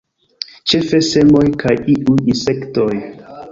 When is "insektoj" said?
2.35-2.91